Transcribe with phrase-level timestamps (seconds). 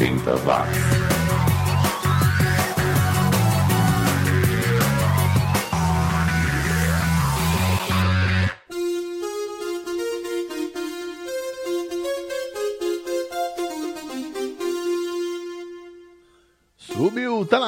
[0.00, 1.19] 80 watts.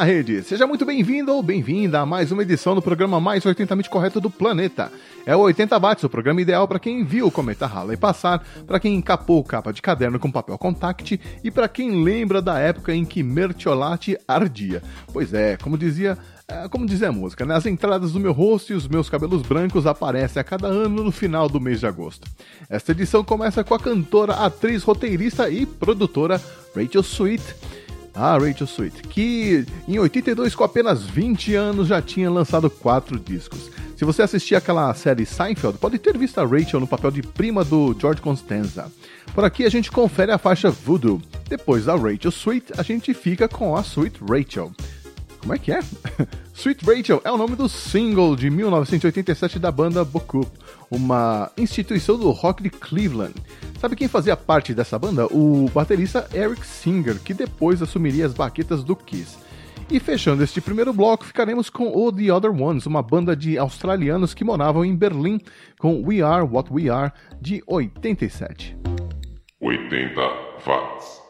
[0.04, 0.42] Rede.
[0.42, 4.30] Seja muito bem-vindo ou bem-vinda a mais uma edição do programa mais 80mente correto do
[4.30, 4.90] planeta.
[5.24, 8.80] É o 80 watts, o programa ideal para quem viu o cometa Halley passar, para
[8.80, 13.04] quem encapou capa de caderno com papel contact e para quem lembra da época em
[13.04, 14.82] que mertiolate ardia.
[15.12, 17.54] Pois é, como dizia é, como dizia a música, né?
[17.54, 21.12] as entradas do meu rosto e os meus cabelos brancos aparecem a cada ano no
[21.12, 22.29] final do mês de agosto.
[22.68, 26.40] Esta edição começa com a cantora, atriz, roteirista e produtora
[26.74, 27.43] Rachel Sweet
[28.14, 33.70] a Rachel Sweet, que em 82, com apenas 20 anos, já tinha lançado quatro discos.
[33.97, 37.64] Se você assistir aquela série Seinfeld, pode ter visto a Rachel no papel de prima
[37.64, 38.91] do George Constanza.
[39.34, 41.22] Por aqui a gente confere a faixa Voodoo.
[41.48, 44.72] Depois da Rachel Sweet, a gente fica com a Sweet Rachel.
[45.38, 45.80] Como é que é?
[46.55, 50.46] Sweet Rachel é o nome do single de 1987 da banda Boku,
[50.94, 53.34] uma instituição do rock de Cleveland.
[53.80, 55.26] Sabe quem fazia parte dessa banda?
[55.26, 59.38] O baterista Eric Singer, que depois assumiria as baquetas do Kiss.
[59.90, 64.34] E fechando este primeiro bloco, ficaremos com o The Other Ones, uma banda de australianos
[64.34, 65.40] que moravam em Berlim,
[65.78, 68.77] com We Are What We Are, de 87.
[69.60, 70.20] 80
[70.66, 71.21] watts.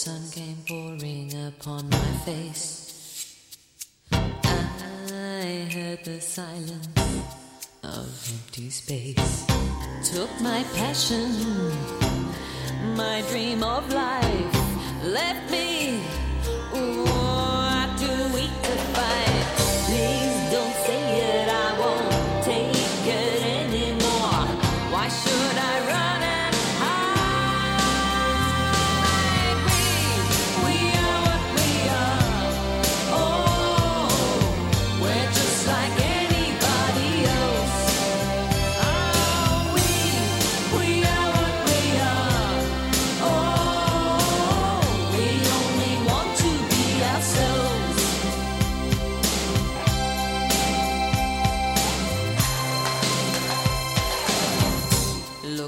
[0.00, 3.36] Sun came pouring upon my face.
[4.10, 6.88] I heard the silence
[7.82, 9.44] of empty space.
[10.10, 11.28] Took my passion,
[12.96, 14.56] my dream of life,
[15.04, 16.00] left me.
[16.74, 17.19] Ooh,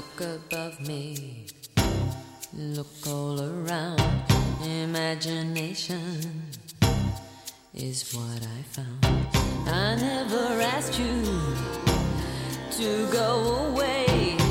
[0.03, 1.45] Look above me,
[2.53, 4.01] look all around.
[4.63, 6.43] Imagination
[7.73, 9.05] is what I found.
[9.67, 11.23] I never asked you
[12.71, 14.42] to go away.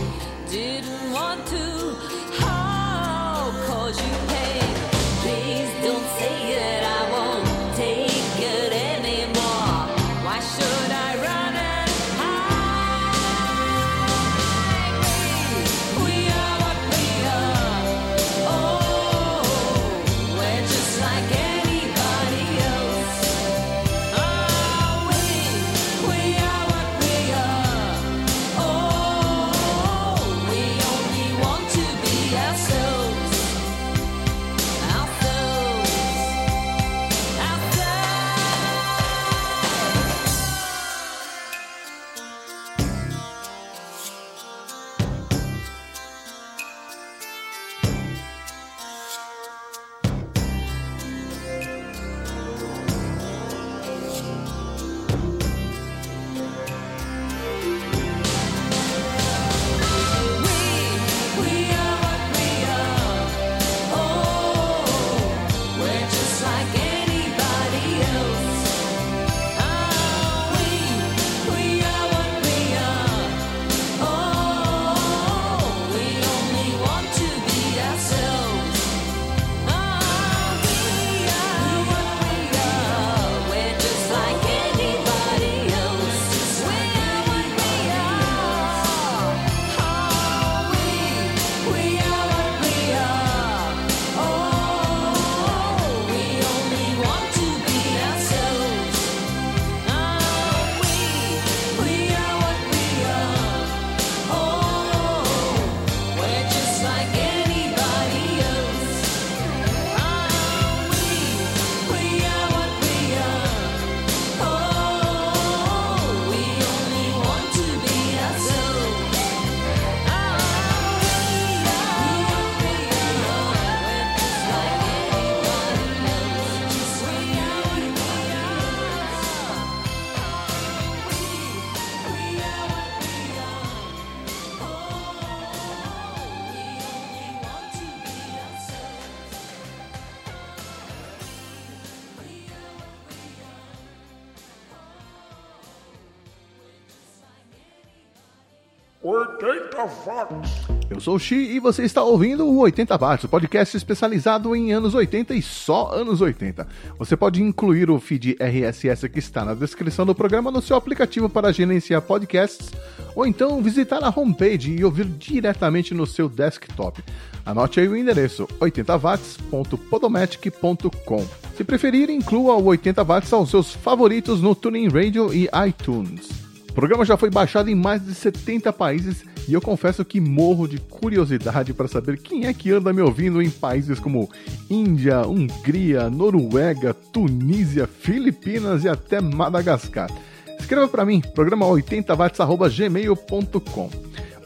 [151.02, 155.34] Sou o Xi e você está ouvindo o 80 Watts, podcast especializado em anos 80
[155.34, 156.64] e só anos 80.
[156.96, 161.28] Você pode incluir o feed RSS que está na descrição do programa no seu aplicativo
[161.28, 162.70] para gerenciar podcasts
[163.16, 167.02] ou então visitar a homepage e ouvir diretamente no seu desktop.
[167.44, 171.26] Anote aí o endereço 80watts.podomatic.com.
[171.56, 176.41] Se preferir, inclua o 80 Watts aos seus favoritos no Tuning Radio e iTunes.
[176.72, 180.66] O programa já foi baixado em mais de 70 países e eu confesso que morro
[180.66, 184.30] de curiosidade para saber quem é que anda me ouvindo em países como
[184.70, 190.10] Índia, Hungria, Noruega, Tunísia, Filipinas e até Madagascar.
[190.58, 193.90] Escreva para mim, programa 80watts.gmail.com.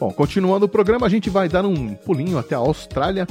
[0.01, 3.25] Bom, continuando o programa, a gente vai dar um pulinho até a Austrália,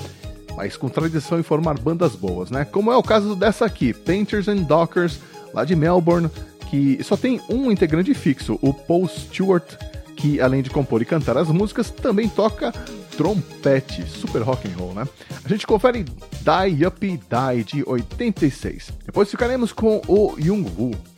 [0.56, 2.64] mas com tradição em formar bandas boas, né?
[2.64, 5.20] Como é o caso dessa aqui, Painters and Dockers,
[5.54, 6.32] lá de Melbourne,
[6.70, 9.76] que só tem um integrante fixo, o Paul Stewart,
[10.16, 12.72] que além de compor e cantar as músicas, também toca
[13.18, 15.08] trompete, super rock and roll, né?
[15.44, 18.92] A gente confere Die Up Die de 86.
[19.06, 21.15] Depois ficaremos com o Jung Woo.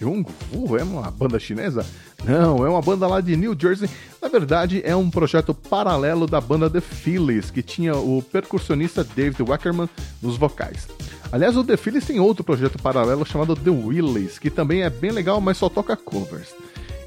[0.00, 1.84] Yongwu é uma banda chinesa?
[2.24, 3.88] Não, é uma banda lá de New Jersey.
[4.20, 9.42] Na verdade, é um projeto paralelo da banda The Phillies, que tinha o percussionista David
[9.42, 9.88] Wackerman
[10.22, 10.88] nos vocais.
[11.30, 15.10] Aliás, o The Phillies tem outro projeto paralelo chamado The Willies, que também é bem
[15.10, 16.54] legal, mas só toca covers.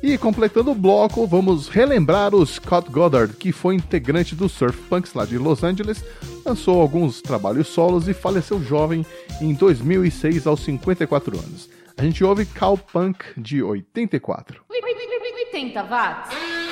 [0.03, 5.13] E completando o bloco, vamos relembrar o Scott Goddard, que foi integrante do Surf Punks
[5.13, 6.03] lá de Los Angeles,
[6.43, 9.05] lançou alguns trabalhos solos e faleceu jovem
[9.39, 11.69] em 2006 aos 54 anos.
[11.97, 14.63] A gente ouve Cowpunk de 84.
[15.53, 16.70] 80 watts.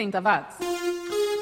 [0.00, 0.56] 80 watts.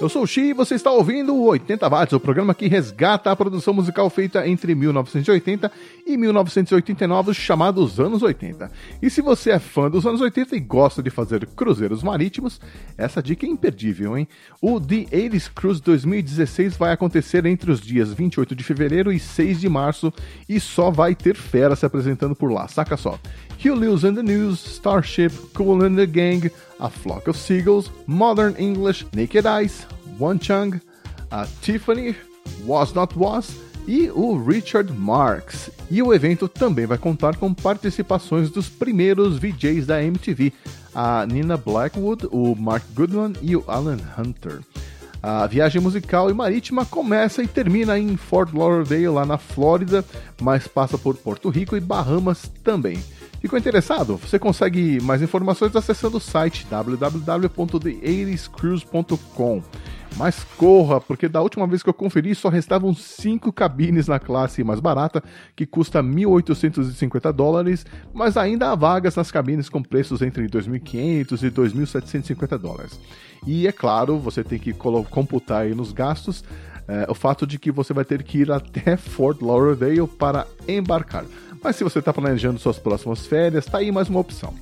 [0.01, 3.33] Eu sou o Xi e você está ouvindo o 80 Watts, o programa que resgata
[3.33, 5.73] a produção musical feita entre 1980
[6.07, 8.71] e 1989, chamado Os Anos 80.
[9.03, 12.61] E se você é fã dos anos 80 e gosta de fazer cruzeiros marítimos,
[12.97, 14.29] essa dica é imperdível, hein?
[14.63, 19.61] O The 80s Cruise 2016 vai acontecer entre os dias 28 de fevereiro e 6
[19.61, 20.13] de março
[20.49, 23.19] e só vai ter fera se apresentando por lá, saca só.
[23.59, 28.55] Hugh Lewis and the News, Starship, Cool and the Gang, A Flock of Seagulls, Modern
[28.57, 29.85] English, Naked Eyes,
[30.19, 30.81] One Chung,
[31.33, 32.15] a Tiffany,
[32.65, 33.57] Was Not Was
[33.89, 35.71] e o Richard Marx.
[35.91, 40.53] E o evento também vai contar com participações dos primeiros VJs da MTV,
[40.95, 44.61] a Nina Blackwood, o Mark Goodman e o Alan Hunter.
[45.21, 50.05] A viagem musical e marítima começa e termina em Fort Lauderdale, lá na Flórida,
[50.41, 53.03] mas passa por Porto Rico e Bahamas também.
[53.41, 54.17] Ficou interessado?
[54.17, 59.63] Você consegue mais informações acessando o site www.the80screws.com.
[60.17, 64.65] Mas corra, porque da última vez que eu conferi só restavam 5 cabines na classe
[64.65, 65.23] mais barata,
[65.55, 71.51] que custa 1.850 dólares, mas ainda há vagas nas cabines com preços entre 2.500 e
[71.51, 72.99] 2.750 dólares.
[73.47, 76.43] E é claro, você tem que computar aí nos gastos
[76.89, 81.25] eh, o fato de que você vai ter que ir até Fort Lauderdale para embarcar.
[81.63, 84.55] Mas se você está planejando suas próximas férias, tá aí mais uma opção.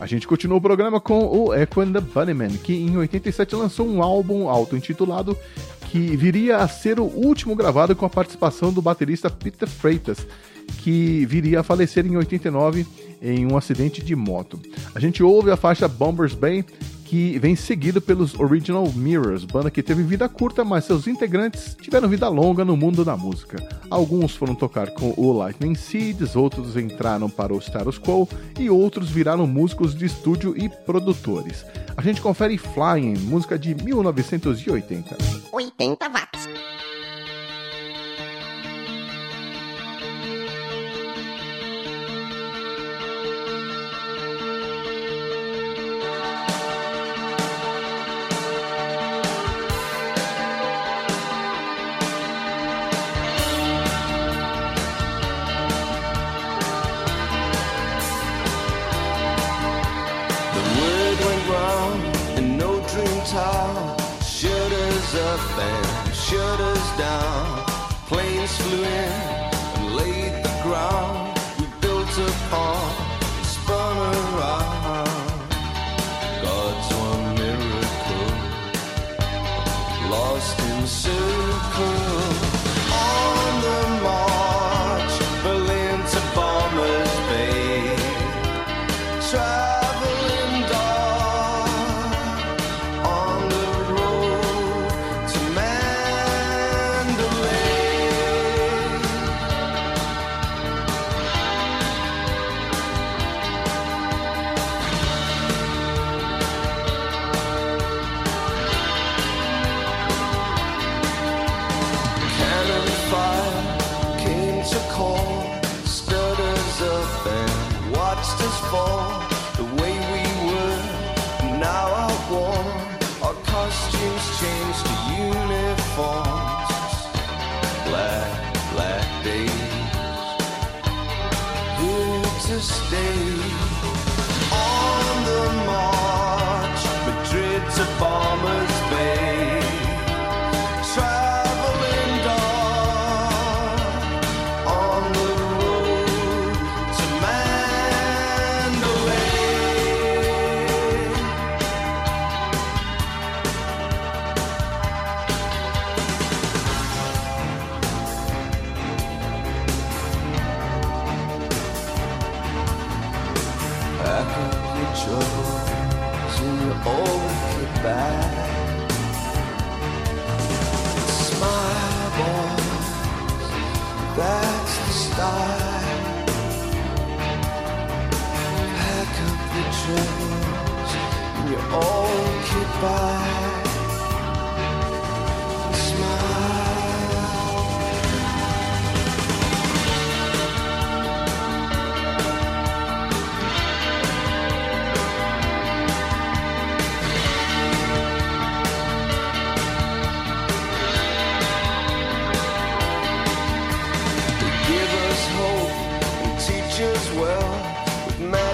[0.00, 3.86] A gente continua o programa com o Echo and the Bunnymen, que em 87 lançou
[3.86, 5.36] um álbum auto-intitulado
[5.90, 10.26] que viria a ser o último gravado com a participação do baterista Peter Freitas,
[10.78, 12.86] que viria a falecer em 89
[13.20, 14.58] em um acidente de moto.
[14.94, 16.64] A gente ouve a faixa Bombers Bay,
[17.10, 22.08] que vem seguido pelos Original Mirrors, banda que teve vida curta, mas seus integrantes tiveram
[22.08, 23.58] vida longa no mundo da música.
[23.90, 29.10] Alguns foram tocar com o Lightning Seeds, outros entraram para o status quo e outros
[29.10, 31.66] viraram músicos de estúdio e produtores.
[31.96, 35.16] A gente confere Flying, música de 1980.
[35.50, 36.48] 80 watts.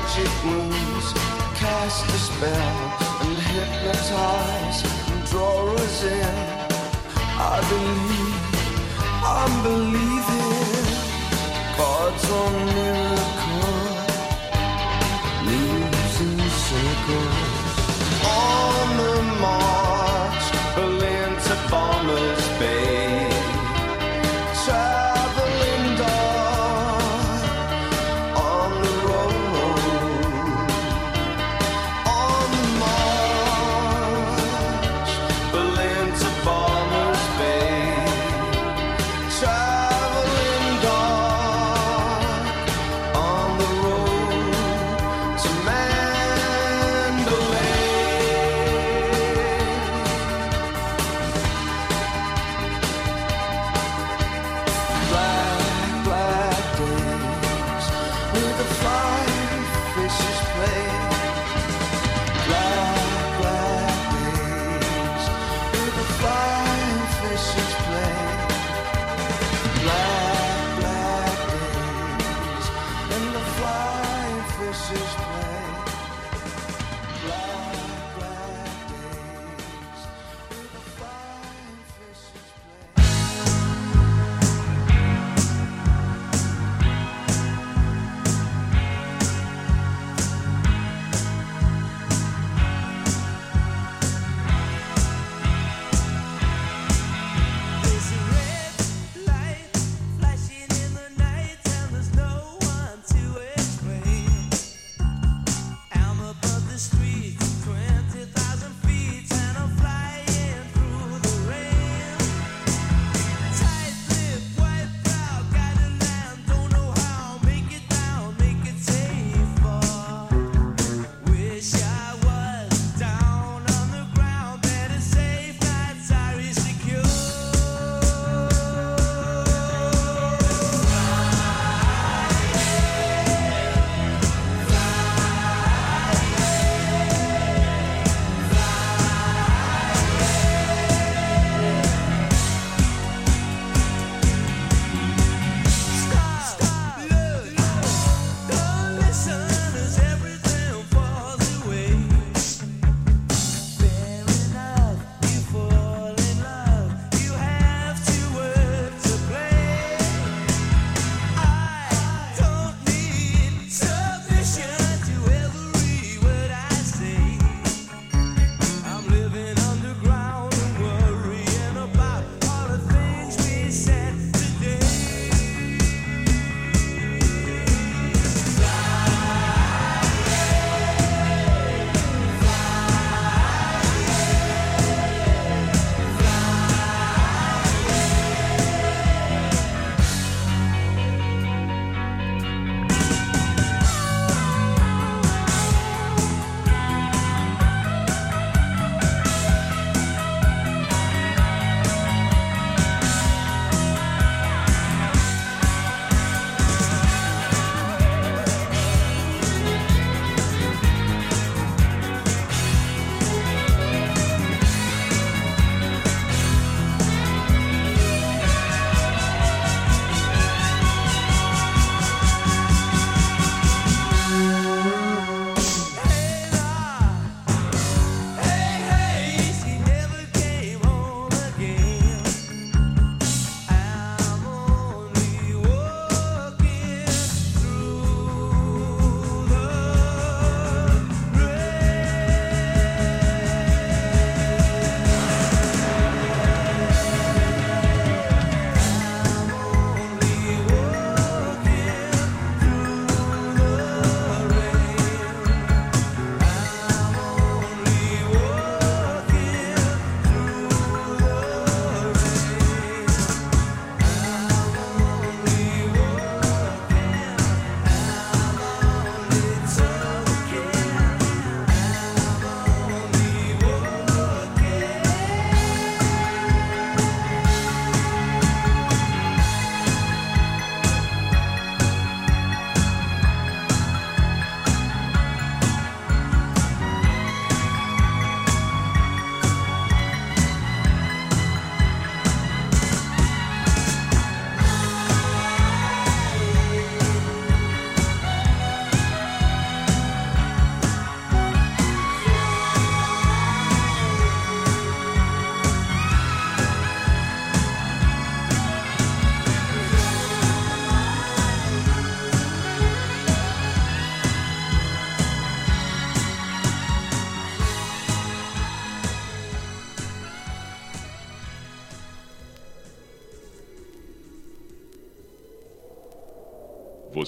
[0.07, 1.13] Magic moves,
[1.59, 2.86] cast a spell
[3.97, 6.35] hypnotize and draw us in.
[7.39, 8.37] I believe,
[9.25, 10.87] I'm believing
[11.77, 13.77] cards on miracle,
[15.47, 17.46] losing circles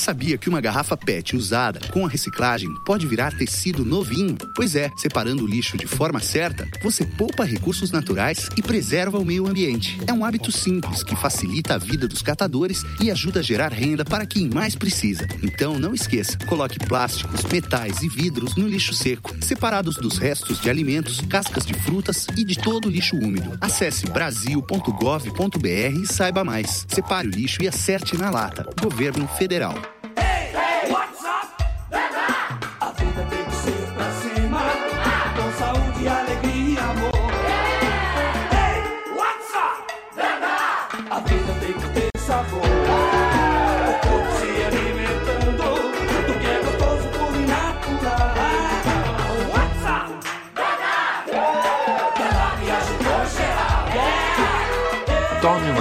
[0.00, 4.36] Sabia que uma garrafa PET usada com a reciclagem pode virar tecido novinho?
[4.56, 9.24] Pois é, separando o lixo de forma certa, você poupa recursos naturais e preserva o
[9.24, 10.00] meio ambiente.
[10.06, 14.04] É um hábito simples que facilita a vida dos catadores e ajuda a gerar renda
[14.04, 15.26] para quem mais precisa.
[15.42, 20.70] Então não esqueça, coloque plásticos, metais e vidros no lixo seco, separados dos restos de
[20.70, 23.56] alimentos, cascas de frutas e de todo o lixo úmido.
[23.60, 26.86] Acesse brasil.gov.br e saiba mais.
[26.88, 28.66] Separe o lixo e acerte na lata.
[28.80, 29.74] Governo Federal.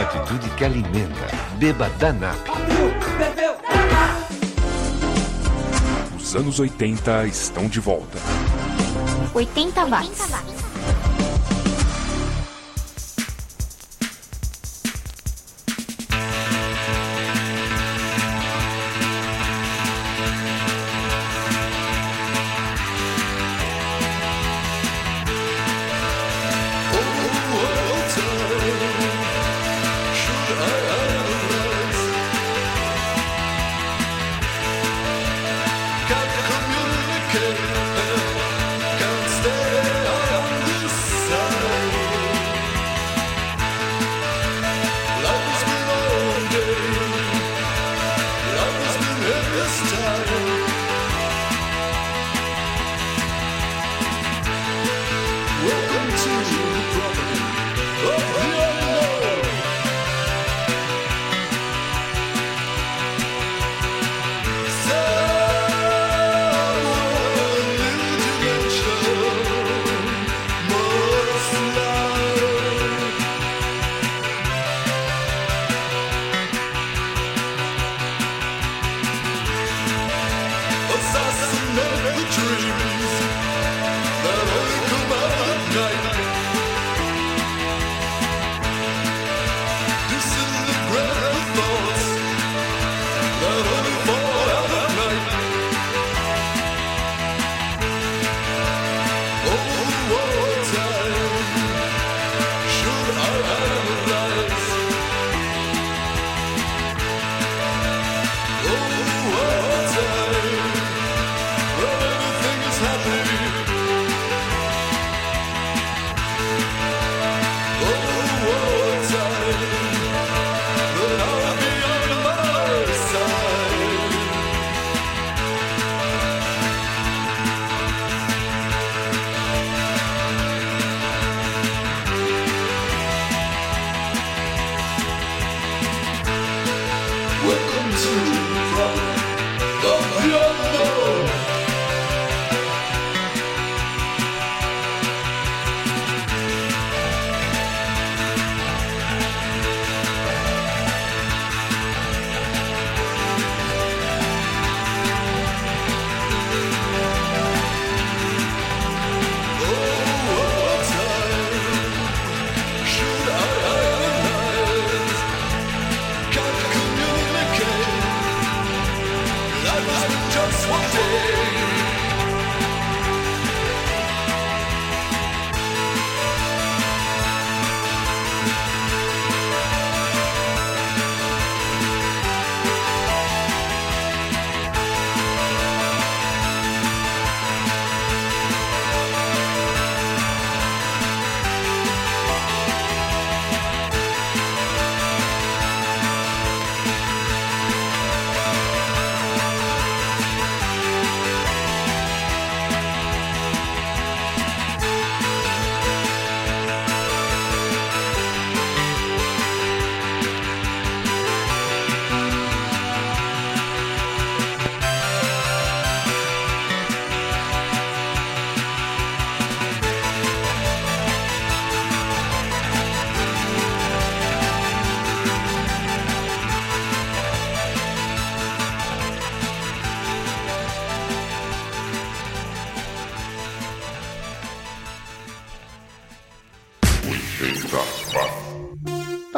[0.09, 1.27] Atitude que alimenta.
[1.57, 2.35] Beba Danap.
[6.17, 8.17] Os anos 80 estão de volta.
[9.33, 10.58] 80 watts.
[49.49, 50.09] Tá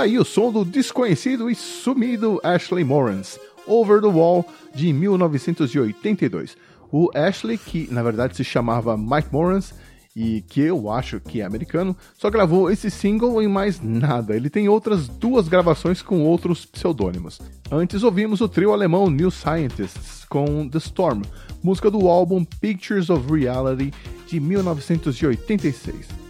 [0.02, 3.40] aí o som do desconhecido e sumido Ashley Morans.
[3.68, 6.58] Over the Wall, de 1982.
[6.92, 9.74] O Ashley, que na verdade se chamava Mike Morans,
[10.16, 14.36] e que eu acho que é americano, só gravou esse single e mais nada.
[14.36, 17.40] Ele tem outras duas gravações com outros pseudônimos.
[17.72, 21.22] Antes ouvimos o trio alemão New Scientists com The Storm,
[21.64, 23.94] música do álbum Pictures of Reality
[24.28, 26.21] de 1986.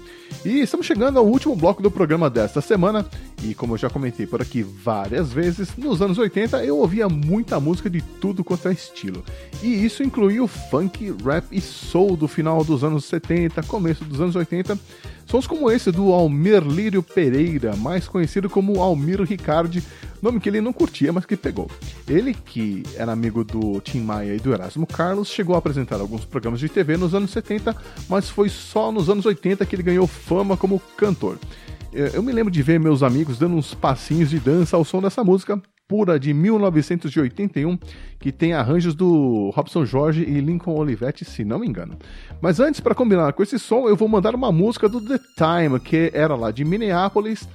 [0.43, 3.05] E estamos chegando ao último bloco do programa desta semana.
[3.43, 7.59] E como eu já comentei por aqui várias vezes, nos anos 80 eu ouvia muita
[7.59, 9.23] música de tudo quanto é estilo.
[9.61, 14.19] E isso incluía o funk, rap e soul do final dos anos 70, começo dos
[14.19, 14.79] anos 80.
[15.27, 19.83] Sons como esse do Almir Lírio Pereira, mais conhecido como Almir Ricardi,
[20.21, 21.69] nome que ele não curtia, mas que pegou.
[22.07, 26.25] Ele, que era amigo do Tim Maia e do Erasmo Carlos, chegou a apresentar alguns
[26.25, 27.75] programas de TV nos anos 70,
[28.07, 31.39] mas foi só nos anos 80 que ele ganhou fama como cantor.
[31.93, 35.01] Eh, Eu me lembro de ver meus amigos dando uns passinhos de dança ao som
[35.01, 37.77] dessa música, pura de 1981,
[38.17, 41.97] que tem arranjos do Robson Jorge e Lincoln Olivetti, se não me engano.
[42.39, 45.79] Mas antes, para combinar com esse som, eu vou mandar uma música do The Time,
[45.81, 47.45] que era lá de Minneapolis.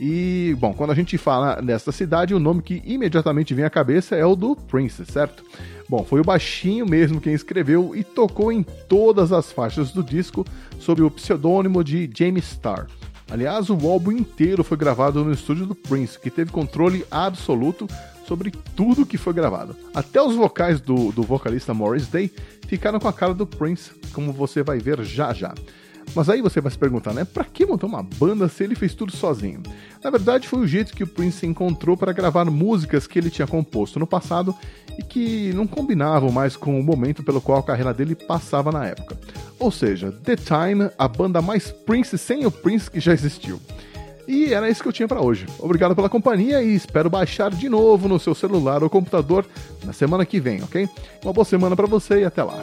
[0.00, 4.16] E, bom, quando a gente fala nesta cidade, o nome que imediatamente vem à cabeça
[4.16, 5.44] é o do Prince, certo?
[5.88, 10.44] Bom, foi o baixinho mesmo quem escreveu e tocou em todas as faixas do disco
[10.80, 12.88] sob o pseudônimo de James Starr.
[13.30, 17.86] Aliás, o álbum inteiro foi gravado no estúdio do Prince, que teve controle absoluto
[18.26, 19.76] sobre tudo que foi gravado.
[19.94, 22.30] Até os vocais do, do vocalista Morris Day
[22.66, 25.54] ficaram com a cara do Prince, como você vai ver já já.
[26.14, 27.24] Mas aí você vai se perguntar, né?
[27.24, 29.62] Pra que montar uma banda se ele fez tudo sozinho?
[30.02, 33.46] Na verdade, foi o jeito que o Prince encontrou para gravar músicas que ele tinha
[33.46, 34.54] composto no passado
[34.98, 38.86] e que não combinavam mais com o momento pelo qual a carreira dele passava na
[38.86, 39.18] época.
[39.58, 43.60] Ou seja, The Time, a banda mais Prince sem o Prince que já existiu.
[44.26, 45.46] E era isso que eu tinha para hoje.
[45.58, 49.44] Obrigado pela companhia e espero baixar de novo no seu celular ou computador
[49.84, 50.88] na semana que vem, ok?
[51.22, 52.58] Uma boa semana para você e até lá.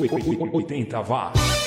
[0.00, 1.57] 80 watts.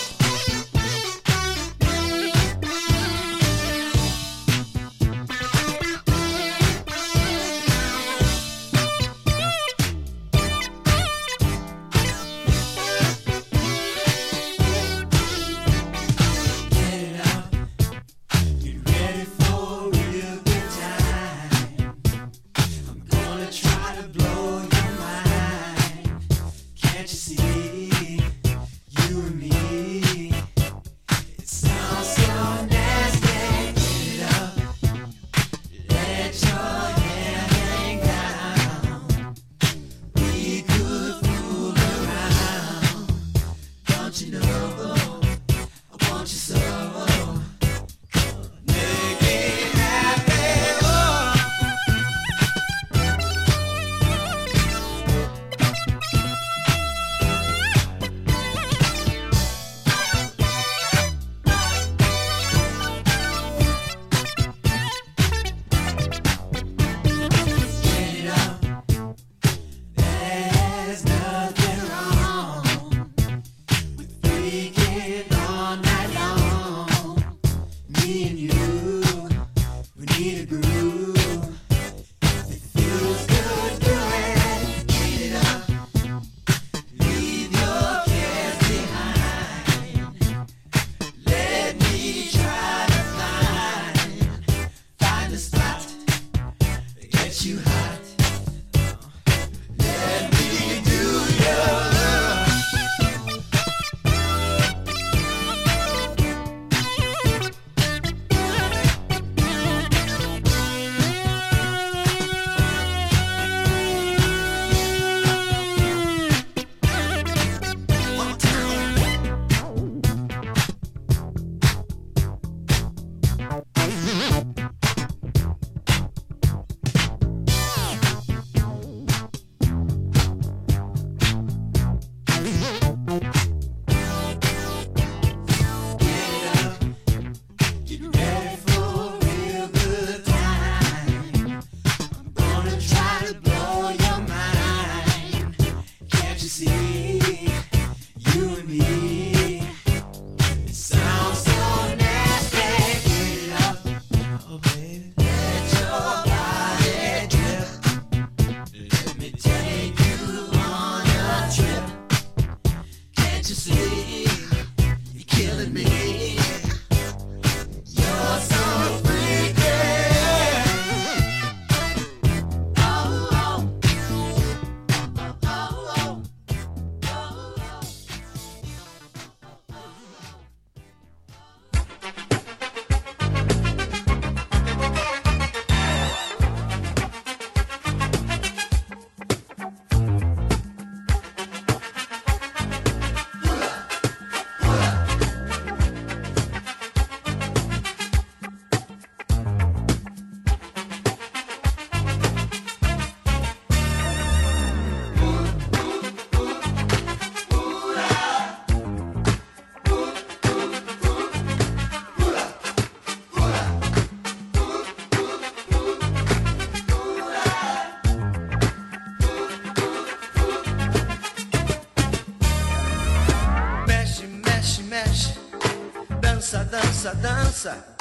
[227.63, 228.00] Alexa,